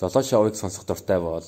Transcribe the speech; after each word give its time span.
Золоо 0.00 0.24
шоуыг 0.24 0.56
сонсох 0.56 0.88
дуртай 0.88 1.20
бол 1.20 1.44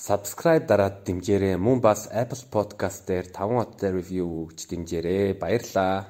subscribe 0.00 0.64
дараад 0.64 1.04
дэмжээрэй. 1.04 1.60
Мөн 1.60 1.84
бас 1.84 2.08
Apple 2.08 2.48
Podcast 2.48 3.04
дээр 3.04 3.28
5 3.28 3.60
хоттой 3.60 3.92
review 3.92 4.48
өгч 4.48 4.72
дэмжээрэй. 4.72 5.36
Баярлалаа. 5.36 6.08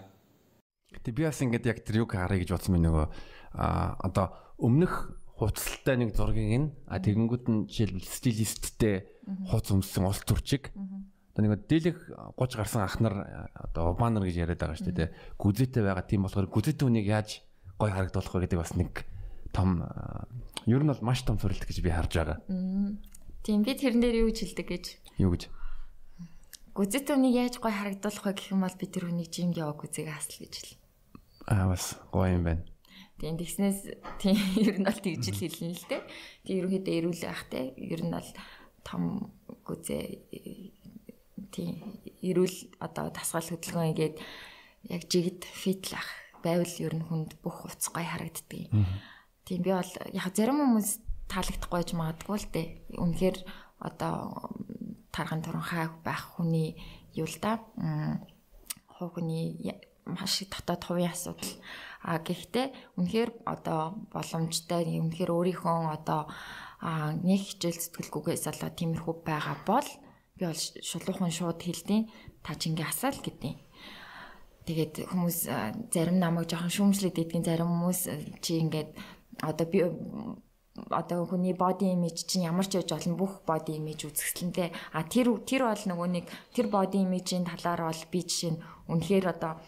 Гэтэ 0.94 1.10
би 1.10 1.26
бас 1.26 1.42
ингээд 1.42 1.66
яг 1.66 1.82
тэр 1.82 2.06
юг 2.06 2.14
харъя 2.14 2.46
гэж 2.46 2.54
бодсон 2.54 2.78
юм 2.78 2.86
нөгөө 2.86 3.06
а 3.58 3.98
одоо 4.06 4.30
өмнөх 4.62 5.18
хуцалтай 5.34 5.98
нэг 5.98 6.14
зургийг 6.14 6.62
нь 6.62 6.70
а 6.86 7.02
тэгэнгүүт 7.02 7.46
нь 7.50 7.66
жишээлбэл 7.66 8.06
стилисттэй 8.06 9.10
хуц 9.50 9.74
өмссөн 9.74 10.06
улс 10.06 10.22
төрчиг 10.22 10.70
одоо 11.34 11.42
нэг 11.42 11.66
дийлэх 11.66 11.98
30 12.38 12.54
гарсан 12.54 12.86
ах 12.86 13.02
нар 13.02 13.50
одоо 13.50 13.98
убанар 13.98 14.22
гэж 14.30 14.38
яриад 14.38 14.62
байгаа 14.62 14.78
шүү 14.78 14.94
дээ 14.94 15.10
гүзээтэй 15.42 15.82
байгаа 15.82 16.06
тийм 16.06 16.22
болохоор 16.22 16.46
гүзээтэй 16.54 16.86
хүнийг 16.86 17.10
яаж 17.10 17.42
гой 17.82 17.90
харагдуулах 17.90 18.30
вэ 18.30 18.46
гэдэг 18.46 18.62
бас 18.62 18.78
нэг 18.78 19.10
том 19.52 19.84
ер 20.66 20.82
нь 20.82 20.90
бол 20.90 21.02
маш 21.02 21.22
том 21.22 21.38
сурилт 21.38 21.64
гэж 21.64 21.78
би 21.82 21.90
харж 21.90 22.12
байгаа. 22.16 22.38
Тийм 23.42 23.64
би 23.64 23.72
тэрэн 23.74 24.00
дээр 24.00 24.26
юу 24.26 24.28
гэж 24.30 24.38
хэлдэг 24.44 24.68
гэж. 24.68 24.84
Юу 25.18 25.32
гэж? 25.34 25.48
Гүзэт 26.76 27.10
үнийг 27.10 27.34
яаж 27.34 27.54
гой 27.58 27.72
харагдуулах 27.74 28.24
вэ 28.24 28.32
гэх 28.36 28.52
юм 28.54 28.62
бол 28.62 28.76
би 28.78 28.86
тэр 28.86 29.10
хүнийг 29.10 29.30
жимд 29.32 29.56
яваг 29.58 29.82
үзег 29.82 30.08
асал 30.12 30.38
гэж 30.44 30.54
хэл. 30.54 30.78
Аа 31.50 31.66
бас 31.72 31.98
гоё 32.14 32.36
юм 32.38 32.44
байна. 32.46 32.64
Тийм 33.18 33.36
тэгснээс 33.36 33.80
тийм 34.22 34.38
ер 34.64 34.76
нь 34.80 34.86
бол 34.86 35.00
тэгж 35.00 35.24
л 35.28 35.40
хэлнэ 35.40 35.76
л 35.76 35.86
дээ. 35.90 36.02
Тийм 36.46 36.56
ерөнхийдөө 36.62 36.94
эрүүл 37.00 37.22
ах 37.26 37.42
те 37.50 37.74
ер 37.76 38.00
нь 38.06 38.14
бол 38.14 38.30
том 38.86 39.02
гүзээ 39.66 40.04
тийм 41.52 41.74
эрүүл 42.22 42.56
одоо 42.80 43.10
тасгал 43.10 43.44
хөдөлгөөн 43.44 43.90
ингээд 43.92 44.16
яг 44.94 45.02
жигд 45.10 45.44
фитлах 45.44 46.08
байвал 46.40 46.74
ер 46.80 46.94
нь 46.96 47.04
хүнд 47.04 47.36
бүх 47.44 47.68
уц 47.68 47.92
гой 47.92 48.06
харагддаг. 48.06 48.72
Тийм 49.50 49.66
би 49.66 49.74
бол 49.74 49.92
яг 50.14 50.30
зарим 50.30 50.62
хүмүүс 50.62 51.02
таалагдахгүй 51.26 51.82
ч 51.82 51.90
магадгүй 51.98 52.38
л 52.38 52.48
дээ. 52.54 52.66
Үнэхээр 53.02 53.38
одоо 53.82 54.14
тархан 55.10 55.42
туранхай 55.42 55.90
байх 56.06 56.38
хүний 56.38 56.78
юу 57.18 57.26
л 57.26 57.34
да. 57.42 57.58
Хүний 58.94 59.58
маш 60.06 60.46
их 60.46 60.54
дотоод 60.54 60.86
хувийн 60.86 61.10
асуудал. 61.10 61.50
А 62.06 62.22
гэхдээ 62.22 62.94
үнэхээр 62.94 63.42
одоо 63.42 63.98
боломжтой 64.14 64.86
үнэхээр 64.86 65.34
өөрийнхөө 65.34 65.98
одоо 65.98 66.30
нэг 67.18 67.42
хичээл 67.42 67.90
зүтгэлгүйгээс 67.90 68.46
болоо 68.54 68.70
тиймэрхүү 68.70 69.14
байгаа 69.26 69.58
бол 69.66 69.88
би 70.38 70.46
бол 70.46 70.62
шулуухан 70.78 71.34
шууд 71.34 71.58
хэлдэг 71.58 72.06
та 72.46 72.54
чингээ 72.54 72.86
асаал 72.86 73.18
гэдэг. 73.18 73.58
Тэгээд 74.70 75.10
хүмүүс 75.10 75.38
зарим 75.90 76.22
намайг 76.22 76.46
жоохон 76.46 76.70
шүүмжлээд 76.70 77.18
идэгэн 77.18 77.42
зарим 77.42 77.66
хүмүүс 77.66 78.00
чи 78.38 78.62
ингээд 78.62 78.94
одоо 79.42 79.66
би 79.66 79.78
одоо 80.90 81.26
хүний 81.26 81.52
body 81.52 81.92
image 81.92 82.24
чинь 82.30 82.46
ямар 82.46 82.66
ч 82.66 82.78
яж 82.80 82.94
олон 82.94 83.18
бүх 83.18 83.42
body 83.44 83.76
image 83.76 84.06
үзэсгэлэнтэй 84.06 84.70
а 84.94 85.02
тэр 85.04 85.42
тэр 85.42 85.66
бол 85.66 85.84
нөгөө 85.90 86.08
нэг 86.14 86.26
тэр 86.54 86.66
body 86.70 87.04
image-ийн 87.04 87.44
талаар 87.44 87.90
бол 87.90 88.02
би 88.12 88.20
жишээ 88.22 88.52
нь 88.54 88.62
үнэхээр 88.88 89.26
одоо 89.34 89.60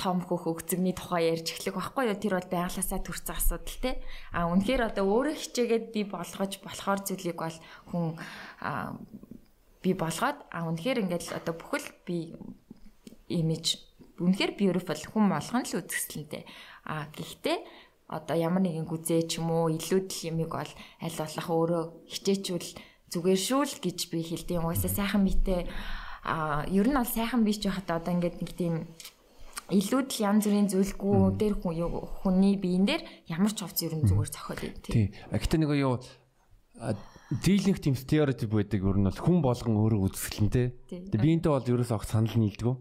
том 0.00 0.24
хөх 0.24 0.48
өгцөгний 0.48 0.96
тухай 0.96 1.28
ярьж 1.28 1.52
эхлэх 1.52 1.76
байхгүй 1.76 2.08
юу? 2.08 2.16
Тэр 2.16 2.40
бол 2.40 2.48
байглаасаа 2.48 3.04
төрсэн 3.04 3.36
асуудал 3.36 3.78
те. 3.84 4.00
А 4.32 4.48
үнэхээр 4.48 4.88
одоо 4.88 5.04
өөрөө 5.04 5.36
хичээгээд 5.36 5.86
би 5.92 6.02
болгож 6.08 6.52
болохоор 6.64 7.00
зүйлийг 7.04 7.36
бол 7.36 7.58
хүн 7.92 8.16
би 9.84 9.90
болгоод 9.92 10.38
а 10.48 10.64
үнэхээр 10.72 11.04
ингээд 11.04 11.36
одоо 11.36 11.52
бүхэл 11.52 11.88
би 12.08 12.32
имиж 13.28 13.76
үнэхээр 14.16 14.56
beautiful 14.56 15.00
хүн 15.04 15.28
болгоно 15.28 15.68
л 15.68 15.78
үзэсгэлэнтэй 15.84 16.44
а 16.88 17.08
гэхдээ 17.12 17.58
одоо 18.10 18.36
ямар 18.36 18.66
нэгэн 18.66 18.90
гүзээ 18.90 19.30
ч 19.30 19.38
юм 19.38 19.54
уу 19.54 19.70
илүүдл 19.70 20.34
юмыг 20.34 20.50
бол 20.50 20.72
аль 20.98 21.18
болох 21.22 21.46
өөрөө 21.46 21.84
хичээчүүл 22.10 22.68
зүгээр 23.14 23.40
шүү 23.40 23.62
л 23.62 23.76
гэж 23.78 23.98
би 24.10 24.18
хэлдэг. 24.26 24.58
Угаасаа 24.58 24.90
сайхан 24.90 25.22
биетэй 25.22 25.70
а 26.26 26.66
ер 26.66 26.86
нь 26.90 26.98
бол 26.98 27.06
сайхан 27.06 27.46
бий 27.46 27.54
ч 27.54 27.70
байхад 27.70 28.02
одоо 28.02 28.12
ингээд 28.18 28.42
нэг 28.42 28.50
тийм 28.58 28.74
илүүдл 29.70 30.16
янз 30.26 30.42
бүрийн 30.50 30.68
зүйлгүй 30.74 31.18
дээр 31.38 31.54
хүний 31.62 32.58
биен 32.58 32.84
дээр 32.90 33.02
ямар 33.30 33.54
ч 33.54 33.62
хувц 33.62 33.78
ер 33.86 33.94
нь 33.94 34.06
зүгээр 34.10 34.30
зохиол 34.34 34.66
юм 34.66 34.76
тий. 34.82 35.14
Гэтэ 35.30 35.56
нэг 35.62 35.70
юу 35.78 36.02
дийлэнх 37.30 37.78
тийм 37.78 37.94
стереотип 37.94 38.50
байдаг 38.50 38.82
ер 38.82 38.98
нь 38.98 39.06
бол 39.06 39.22
хүн 39.22 39.38
болгон 39.38 39.78
өөрөө 39.78 40.10
үзэсгэлэнтэй. 40.10 40.66
Тэгээ 40.90 41.22
биентэй 41.22 41.50
бол 41.54 41.62
ерөөс 41.62 41.94
огт 41.94 42.10
санал 42.10 42.34
нийлдэг. 42.34 42.74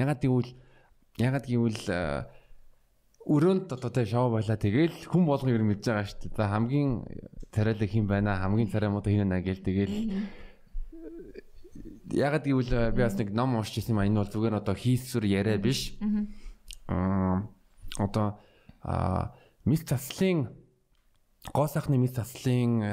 Ягаад 0.00 0.20
гэвэл 0.24 0.52
ягаад 1.20 1.44
гэвэл 1.44 1.84
өрөөнд 3.24 3.72
одоо 3.72 3.90
тэ 3.90 4.04
шоу 4.04 4.28
байлаа 4.36 4.60
тэгэл 4.60 5.08
хүн 5.08 5.24
болгон 5.24 5.52
ер 5.56 5.64
нь 5.64 5.70
мэдж 5.72 5.88
байгаа 5.88 6.04
шүү 6.04 6.20
дээ. 6.28 6.36
За 6.36 6.48
хамгийн 6.52 6.90
тариалаг 7.48 7.88
хин 7.88 8.06
байна 8.06 8.36
хамгийн 8.36 8.68
царай 8.68 8.92
муу 8.92 9.00
хин 9.00 9.24
байна 9.24 9.40
гээл 9.40 9.64
тэгэл 9.64 9.96
ягаад 12.12 12.44
гэвэл 12.44 12.92
би 12.92 13.00
бас 13.00 13.16
нэг 13.16 13.32
ном 13.32 13.56
уншиж 13.56 13.80
ирсэн 13.80 13.96
юм 13.96 14.00
а 14.00 14.06
энэ 14.06 14.20
бол 14.20 14.28
зүгээр 14.28 14.60
одоо 14.60 14.74
хийсвэр 14.76 15.24
яриа 15.24 15.56
биш. 15.56 15.96
Аа 16.88 17.48
одоо 17.96 18.40
а 18.84 19.32
мис 19.64 19.88
заслын 19.88 20.52
гоо 21.52 21.66
сайхны 21.66 21.96
мис 21.96 22.12
заслын 22.12 22.84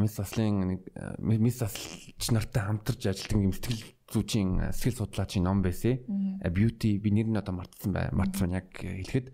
мис 0.00 0.16
заслын 0.16 0.80
нэг 0.80 0.80
мис 1.20 1.60
заслч 1.60 2.32
нартай 2.32 2.64
хамтарч 2.64 3.04
ажилладаг 3.04 3.36
юм 3.36 3.52
сэтгэл 3.52 3.84
зүйчийн 4.08 4.72
сэтгэл 4.72 5.04
судлаачийн 5.04 5.44
ном 5.44 5.60
байсан. 5.60 6.00
Beauty 6.40 6.96
би 6.98 7.10
нэр 7.12 7.28
нь 7.28 7.36
одоо 7.36 7.52
мартсан 7.52 7.92
бай. 7.92 8.08
Мартсан 8.12 8.52
яг 8.56 8.72
хэлэхэд 8.72 9.32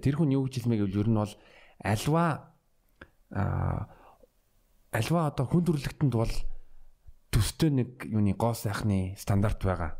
Тэр 0.00 0.16
хүн 0.16 0.32
юу 0.32 0.48
гэж 0.48 0.64
хэлмээ 0.64 0.78
гэвэл 0.86 1.00
ер 1.04 1.08
нь 1.10 1.20
бол 1.20 1.34
альва 1.82 2.24
альва 4.92 5.20
одоо 5.28 5.44
хүн 5.48 5.64
төрлөختөнд 5.66 6.14
бол 6.14 6.34
төстэй 7.32 7.70
нэг 7.72 8.06
юуны 8.08 8.36
гоо 8.36 8.52
сайхны 8.52 9.16
стандарт 9.16 9.60
байгаа. 9.64 9.96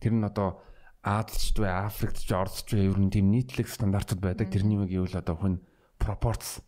Тэр 0.00 0.12
нь 0.16 0.24
одоо 0.24 0.60
Азч 1.06 1.54
бай, 1.54 1.70
Африкч, 1.70 2.26
Оросч 2.32 2.66
бай 2.72 2.90
ер 2.90 2.98
нь 2.98 3.12
тийм 3.14 3.30
нийтлэг 3.30 3.70
стандартууд 3.70 4.18
байдаг. 4.18 4.50
Тэрний 4.50 4.74
үг 4.74 4.90
гэвэл 4.90 5.22
одоо 5.22 5.36
хүн 5.38 5.54
пропорц. 6.02 6.64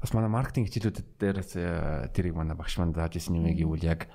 Бас 0.00 0.10
манай 0.16 0.32
маркетинг 0.32 0.72
хичээлүүдэд 0.72 1.08
дээрээс 1.20 1.52
э, 1.60 2.08
тэрийг 2.16 2.32
манай 2.32 2.56
багш 2.56 2.80
маань 2.80 2.96
зааж 2.96 3.20
ирсэн 3.20 3.36
юм 3.36 3.52
гэвэл 3.52 3.84
яг 3.84 4.08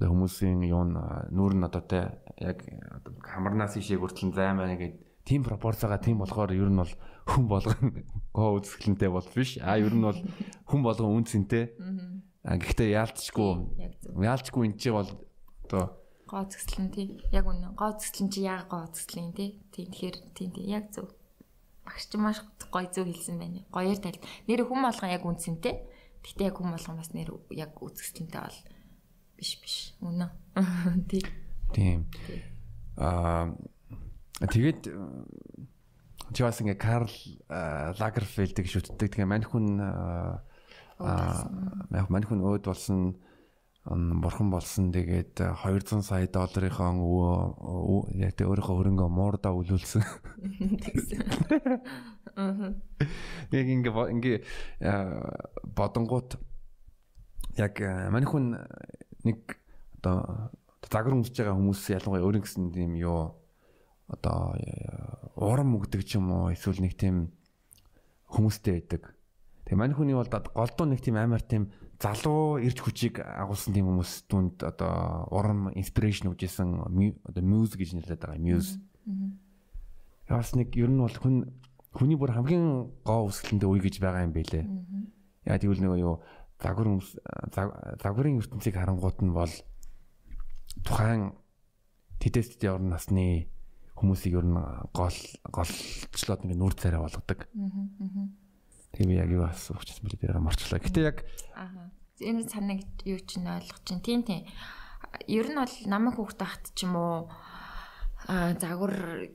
хүмүүсийн 0.00 0.60
юун 0.68 1.00
нүүр 1.32 1.54
нь 1.56 1.64
одоо 1.64 1.80
те 1.80 2.20
яг 2.36 2.60
хамарнаас 3.24 3.80
ишээ 3.80 3.96
хүртэл 3.96 4.36
займ 4.36 4.60
байна 4.60 4.76
гэдэг 4.76 5.00
тийм 5.26 5.42
пропорцаага 5.42 5.98
тийм 5.98 6.22
болохоор 6.22 6.54
ер 6.54 6.70
нь 6.70 6.78
бол 6.78 6.92
хүн 7.26 7.44
болгон 7.50 8.06
гоо 8.36 8.62
үзэсгэлэнтэй 8.62 9.10
бол 9.10 9.26
биш. 9.34 9.58
А 9.58 9.74
ер 9.76 9.90
нь 9.90 10.06
бол 10.06 10.18
хүн 10.70 10.80
болгон 10.86 11.18
үнцэнтэй. 11.18 11.74
А 12.46 12.54
гэхдээ 12.54 12.94
яалтчгүй 12.94 13.50
яалтчгүй 14.22 14.62
эн 14.70 14.78
чинь 14.78 14.94
бол 14.94 15.10
одоо 15.66 16.06
гоо 16.30 16.46
үзэсгэлэн 16.46 16.90
тий. 16.94 17.06
Яг 17.34 17.46
үнэ. 17.46 17.74
Гоо 17.74 17.94
үзэсгэлэн 17.94 18.30
чи 18.30 18.40
яг 18.46 18.70
гоо 18.70 18.86
үзэсгэлэн 18.86 19.34
тий. 19.34 19.50
Тэгэхээр 19.74 20.16
тийм 20.34 20.50
тий 20.54 20.66
яг 20.70 20.90
зөв. 20.94 21.10
Багш 21.82 22.06
чи 22.06 22.18
маш 22.18 22.42
гоё 22.70 22.86
зөв 22.90 23.06
хэлсэн 23.06 23.38
байна. 23.38 23.66
Гоёор 23.70 23.98
тал. 23.98 24.18
Нэр 24.46 24.66
хүн 24.66 24.82
болгон 24.82 25.10
яг 25.10 25.22
үнцэнтэй. 25.22 25.74
Гэхдээ 26.22 26.50
яг 26.50 26.58
хүн 26.58 26.74
болгон 26.74 26.98
бас 26.98 27.10
нэр 27.14 27.30
яг 27.54 27.74
үзэсгэлэнтэй 27.78 28.42
бол 28.42 28.58
биш 29.38 29.50
биш. 29.62 29.76
Үнэ. 30.02 30.30
Тий. 31.10 31.22
Тийм. 31.74 32.10
Аа 32.98 33.54
Тэгээд 34.56 34.88
чи 36.32 36.40
бас 36.40 36.56
ингээ 36.64 36.80
Карл 36.80 37.12
Лагерфельдийг 38.00 38.64
шүтдэг. 38.72 39.12
Тэгээ 39.12 39.28
мань 39.28 39.44
хүн 39.44 39.76
аа 39.84 40.40
мань 42.08 42.24
хүн 42.24 42.40
өөд 42.40 42.64
болсон 42.64 43.20
бурхан 43.84 44.48
болсон 44.48 44.96
тэгээд 44.96 45.60
200 45.60 46.00
сая 46.00 46.24
долларынхаа 46.32 46.88
өвөө 46.88 48.16
яг 48.16 48.32
тэ 48.32 48.48
өөрийнхөө 48.48 48.76
хөрөнгөө 48.80 49.08
муурдаа 49.12 49.52
үлүүлсэн. 49.52 50.00
Аа. 52.40 52.72
Яг 53.52 53.66
ингээ 53.68 53.92
ингээ 53.92 54.36
бодонгууд 55.68 56.40
яг 57.60 57.76
мань 58.08 58.24
хүн 58.24 58.56
нэг 59.20 59.60
одоо 60.00 60.48
загвар 60.88 61.20
өмсөж 61.20 61.44
байгаа 61.44 61.60
хүмүүс 61.60 61.80
ялангуяа 61.92 62.24
өөрийн 62.24 62.44
гэсэн 62.44 62.72
тийм 62.72 62.96
юу 62.96 63.36
одоо 64.06 64.54
урам 65.34 65.74
өгдөг 65.76 66.06
ч 66.06 66.16
юм 66.18 66.30
уу 66.30 66.54
эсвэл 66.54 66.82
нэг 66.82 66.94
тийм 66.94 67.34
хүмүүстэй 68.30 68.78
байдаг. 68.78 69.14
Тэгээ 69.66 69.78
мань 69.78 69.94
хүний 69.98 70.14
бол 70.14 70.30
голдуу 70.30 70.86
нэг 70.86 71.02
тийм 71.02 71.18
амар 71.18 71.42
тийм 71.42 71.74
залуу 71.98 72.62
ирж 72.62 72.78
хүчийг 72.78 73.18
агуулсан 73.18 73.74
тийм 73.74 73.90
хүмүүс 73.90 74.30
түнд 74.30 74.62
одоо 74.62 75.26
урам 75.34 75.74
инспирэшн 75.74 76.30
өгжсэн 76.30 76.86
одоо 77.26 77.42
мьюз 77.42 77.74
гэж 77.74 77.98
нэрлэдэг 77.98 78.30
байгаа 78.30 78.42
мьюз. 78.42 78.78
Яас 80.30 80.54
нэг 80.54 80.70
ер 80.78 80.90
нь 80.90 81.02
бол 81.02 81.16
хүн 81.18 81.50
хүний 81.90 82.14
бүр 82.14 82.30
хамгийн 82.30 82.94
гоо 83.02 83.26
үсгэлэндээ 83.26 83.70
үе 83.70 83.80
гэж 83.82 83.98
байгаа 83.98 84.22
юм 84.22 84.34
байлээ. 84.36 84.64
Яа 85.50 85.58
тэгвэл 85.58 85.82
нөгөө 85.82 85.98
юу 85.98 86.22
загвар 86.62 87.02
загварын 87.98 88.38
ертөнцийг 88.38 88.76
харангуут 88.78 89.18
нь 89.24 89.34
бол 89.34 89.52
тухайн 90.84 91.34
тэтэст 92.20 92.62
орн 92.68 92.92
насны 92.92 93.48
хүмүүсийг 93.96 94.36
ер 94.36 94.44
нь 94.44 94.60
гол 94.92 95.18
голчлоод 95.48 96.44
ингээ 96.44 96.60
нүр 96.60 96.74
царай 96.76 97.00
болгодог. 97.00 97.48
Тийм 98.92 99.08
яг 99.12 99.28
юу 99.32 99.48
гэж 100.04 100.20
байна 100.20 100.40
би 100.40 100.44
марчлаа. 100.44 100.80
Гэтэ 100.80 101.00
яг. 101.00 101.24
Энэ 102.20 102.44
санааг 102.48 102.84
юу 103.08 103.20
ч 103.24 103.40
нь 103.40 103.48
ойлгож 103.48 103.80
чинь. 103.88 104.04
Тийм 104.04 104.20
тийм. 104.24 104.44
Ер 105.24 105.48
нь 105.48 105.56
бол 105.56 105.76
намайг 105.88 106.16
хүүхд 106.20 106.36
тахт 106.36 106.76
ч 106.76 106.84
юм 106.84 106.96
уу 106.96 107.28
аа 108.28 108.52
загвар 108.60 109.32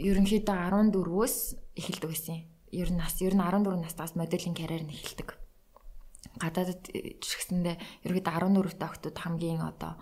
ерөнхийдөө 0.00 0.56
14-өөс 0.92 1.36
эхэлдэг 1.76 2.10
юм. 2.12 2.44
Ер 2.72 2.88
нь 2.92 3.00
нас 3.00 3.20
ер 3.24 3.32
нь 3.32 3.40
14 3.40 3.80
настаас 3.80 4.16
моделийн 4.16 4.56
карьер 4.56 4.84
нь 4.84 4.92
эхэлдэг. 4.92 5.36
Гадаадд 6.40 6.92
жишгсэндээ 7.24 7.76
ерөнхийдөө 8.04 8.34
14 8.36 8.76
та 8.76 8.88
охтууд 8.90 9.16
хамгийн 9.16 9.62
одоо 9.62 9.96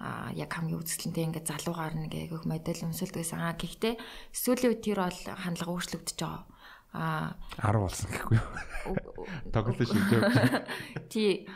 а 0.00 0.28
яг 0.36 0.52
хамгийн 0.52 0.80
үзэсгэлэнтэй 0.84 1.24
ингээд 1.32 1.50
залуугаар 1.50 1.94
нэг 1.96 2.12
яг 2.12 2.44
модель 2.44 2.84
өмсөлдөг 2.84 3.24
гэсэн. 3.24 3.40
Аа 3.40 3.56
гэхдээ 3.56 3.94
сүүлийн 4.36 4.70
үед 4.76 4.82
тэр 4.84 5.00
бол 5.00 5.20
хандлага 5.24 5.72
өөрчлөгдөж 5.72 6.18
байгаа. 6.20 6.44
Аа 6.92 7.32
10 7.64 7.80
болсон 7.80 8.08
гэхгүй 8.12 8.36
юу? 8.36 8.48
Тоглож 9.56 9.88
шилжээ. 9.88 10.20
Тий 11.12 11.48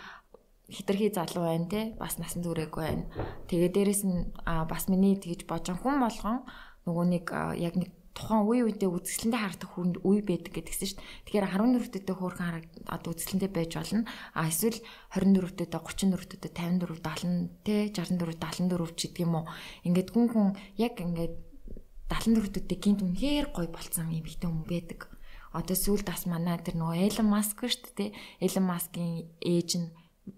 хитрхи 0.71 1.13
залуу 1.13 1.45
байна 1.45 1.69
те 1.69 1.81
бас 2.01 2.17
насан 2.17 2.41
туршиг 2.41 2.73
байна. 2.73 3.05
Тэгээ 3.51 3.71
дээрэс 3.77 4.03
нь 4.09 4.33
бас 4.45 4.89
миний 4.89 5.21
тэгж 5.21 5.45
божон 5.45 5.77
хүн 5.77 6.01
болгон 6.01 6.47
нөгөө 6.89 7.05
нэг 7.13 7.27
яг 7.61 7.75
нэг 7.77 7.91
тухайн 8.15 8.43
үе 8.47 8.61
үедээ 8.67 8.91
үзэсгэлэнтэй 8.91 9.41
харагдах 9.41 9.71
хүнд 9.71 9.97
үе 10.03 10.21
байдаг 10.27 10.53
гэдгсэн 10.55 10.87
шүү 10.91 10.99
дээ. 10.99 11.09
Тэгэхээр 11.31 11.47
14-дөдөө 11.55 12.17
хөөрхөн 12.19 12.49
хараг 12.51 12.67
одоо 12.91 13.11
үзэсгэлэнтэй 13.15 13.51
байж 13.55 13.71
болно. 13.79 14.05
А 14.35 14.51
эсвэл 14.51 14.79
24-дөдөө 15.15 15.81
34-дөдөө 15.81 16.51
54 16.51 16.99
70 17.07 17.63
те 17.63 17.77
64 17.95 18.35
74 18.35 18.99
ч 18.99 19.01
гэдэг 19.09 19.23
юм 19.25 19.35
уу. 19.39 19.47
Ингээд 19.87 20.11
хүн 20.11 20.27
хүн 20.31 20.49
яг 20.75 20.95
ингээд 20.99 21.35
74-дөдөө 22.11 22.79
гинт 22.83 23.01
үнэхээр 23.07 23.47
гой 23.55 23.67
болцсон 23.71 24.11
юм 24.11 24.27
ихтэй 24.27 24.51
хүн 24.51 24.67
байдаг. 24.67 25.01
Одоо 25.55 25.77
сүүлд 25.79 26.07
бас 26.11 26.27
манай 26.27 26.59
тэр 26.59 26.79
нөгөө 26.79 27.07
Elon 27.11 27.31
Musk 27.31 27.63
шүү 27.63 27.95
дээ. 27.95 28.15
Elon 28.43 28.67
Musk-ийн 28.71 29.31
ээж 29.43 29.71
нь 29.79 29.89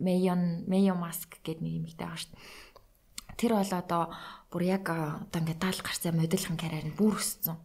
Mayon 0.01 0.65
Mayo 0.69 0.97
Musk 0.97 1.37
гэдэг 1.41 1.61
нэг 1.61 1.73
юм 1.81 1.85
ихтэй 1.89 2.05
байгаа 2.09 2.21
шүү 2.21 2.33
дээ. 2.33 2.72
Тэр 3.37 3.53
бол 3.57 3.73
одоо 3.73 4.03
бүр 4.53 4.63
яг 4.69 4.85
одоо 4.89 5.39
ингээд 5.41 5.61
даал 5.63 5.81
гарсан 5.81 6.17
модельхэн 6.17 6.59
карьер 6.61 6.87
нь 6.89 6.99
бүр 6.99 7.17
өссөн. 7.17 7.57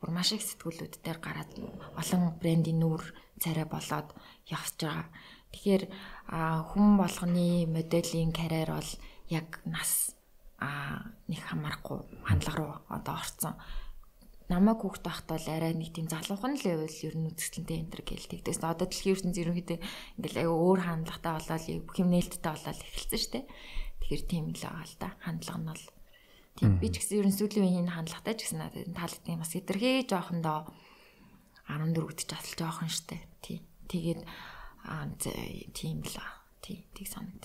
Бүр 0.00 0.10
маш 0.16 0.32
их 0.32 0.40
сэтгүүлүүд 0.40 1.04
дээр 1.04 1.20
гараад 1.20 1.52
олон 2.00 2.32
брендийн 2.40 2.80
нүүр 2.80 3.02
царай 3.36 3.68
болоод 3.68 4.08
явж 4.48 4.76
байгаа. 4.80 5.08
Тэгэхээр 5.52 5.84
хүн 6.72 6.88
болгоны 6.96 7.68
моделийн 7.68 8.32
карьер 8.32 8.72
бол 8.72 8.90
яг 9.28 9.60
нас 9.68 10.16
а 10.60 11.12
нэг 11.28 11.40
хамаарахгүй 11.44 12.00
хандлага 12.24 12.56
руу 12.56 12.72
одоо 12.88 13.14
орцсон. 13.16 13.54
Намайг 14.50 14.82
хүүхд 14.82 15.04
байхад 15.06 15.28
бол 15.30 15.46
арай 15.46 15.72
нэг 15.72 15.94
тийм 15.94 16.08
залуухан 16.10 16.58
л 16.58 16.64
байвал 16.66 17.04
ер 17.06 17.16
нь 17.16 17.28
үзэсгэлэнтэй 17.30 17.76
энэ 17.80 17.92
төр 17.94 18.02
гээл 18.02 18.30
тэгдээс. 18.34 18.60
Одоо 18.60 18.86
дэлхийн 18.90 19.14
ертөнцийн 19.14 19.44
ерөнхийдөө 19.46 19.78
ингээл 20.18 20.40
аяа 20.42 20.52
өөр 20.52 20.80
хандлагатай 20.84 21.32
болоод 21.38 21.64
бүх 21.86 21.96
юм 22.02 22.10
нээлттэй 22.10 22.50
болоод 22.50 22.80
эхэлсэн 22.82 23.20
шүү 23.20 23.32
дээ. 23.36 23.44
Тэгэхээр 24.00 24.22
тийм 24.26 24.44
л 24.50 24.64
байгаа 24.64 24.84
л 24.88 24.96
да. 24.98 25.08
Хандлага 25.22 25.60
нь 25.60 25.68
бол 25.70 25.84
тийм 26.58 26.72
би 26.82 26.88
ч 26.90 26.94
гэсэн 26.98 27.18
ерөн 27.22 27.36
сүүлийн 27.36 27.66
үеийн 27.70 27.94
хандлагатай 27.94 28.34
ч 28.34 28.40
гэсэн 28.48 28.58
надад 28.58 28.90
таалагдсан 28.90 29.38
бас 29.38 29.52
хэтэрхий 29.54 30.02
жоохондоо 30.10 30.58
14 31.70 31.94
гэж 31.94 32.30
асалж 32.34 32.58
жоохон 32.58 32.90
штэ. 32.90 33.22
Тий. 33.38 33.62
Тэгээд 33.86 34.26
аа 34.88 35.06
тийм 35.76 36.02
л. 36.02 36.16
Тий. 36.58 36.82
Тийг 36.90 37.06
санагд. 37.06 37.38